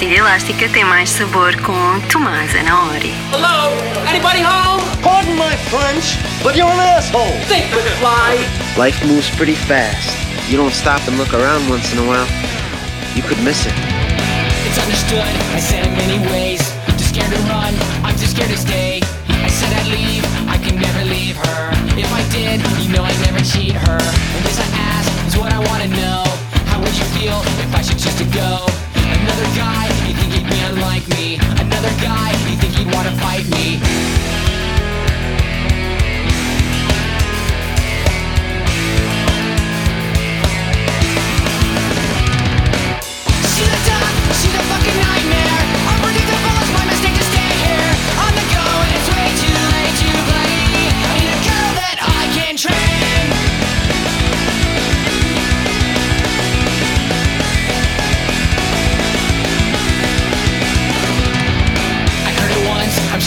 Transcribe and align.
pastilha 0.00 0.20
elástica 0.20 0.66
tem 0.70 0.82
mais 0.82 1.10
sabor 1.10 1.54
com 1.60 2.00
Tomás 2.10 2.54
Anaori. 2.54 3.12
Hello? 3.32 3.70
Anybody 4.08 4.40
home? 4.40 4.80
Pardon 5.02 5.36
my 5.36 5.54
French, 5.68 6.16
but 6.42 6.56
you're 6.56 6.72
an 6.72 6.80
asshole. 6.80 7.36
Think 7.48 7.66
fly. 8.00 8.38
Life 8.78 9.04
moves 9.06 9.28
pretty 9.36 9.54
fast. 9.54 10.08
You 10.48 10.56
don't 10.56 10.72
stop 10.72 11.06
and 11.06 11.18
look 11.18 11.34
around 11.34 11.68
once 11.68 11.92
in 11.92 11.98
a 11.98 12.06
while, 12.08 12.26
you 13.14 13.20
could 13.20 13.36
miss 13.44 13.66
it. 13.66 13.74
It's 14.64 14.80
understood, 14.80 15.28
I 15.52 15.60
said 15.60 15.86
in 15.86 15.92
many 15.92 16.16
ways. 16.32 16.64
Too 16.96 17.04
scared 17.04 17.30
to 17.36 17.40
run, 17.52 17.74
I'm 18.02 18.16
too 18.16 18.24
scared 18.24 18.48
to 18.48 18.56
stay. 18.56 19.02
I 19.28 19.48
said 19.48 19.68
I'd 19.84 19.88
leave, 19.92 20.24
I 20.48 20.56
can 20.64 20.80
never 20.80 21.04
leave 21.04 21.36
her. 21.36 21.76
If 22.00 22.10
I 22.10 22.24
did, 22.32 22.64
you 22.80 22.88
know 22.88 23.04
I'd 23.04 23.20
never 23.20 23.44
cheat 23.44 23.76
her. 23.76 24.00
And 24.00 24.44
this 24.48 24.58
I 24.64 24.68
ask 24.80 25.12
is 25.28 25.36
what 25.36 25.52
I 25.52 25.58
wanna 25.68 25.88
know. 25.88 26.24
How 26.72 26.80
would 26.80 26.96
you 26.96 27.04
feel 27.20 27.36
if 27.60 27.74
I 27.74 27.82
should 27.82 27.98
choose 27.98 28.16
to 28.16 28.24
go? 28.32 28.79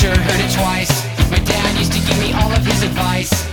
Sure 0.04 0.12
heard 0.12 0.42
it 0.42 0.52
twice. 0.52 0.92
My 1.32 1.40
dad 1.40 1.80
used 1.80 1.94
to 1.94 2.00
give 2.00 2.20
me 2.20 2.34
all 2.34 2.52
of 2.52 2.66
his 2.66 2.84
advice. 2.84 3.53